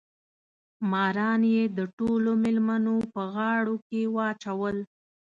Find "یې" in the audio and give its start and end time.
1.53-1.63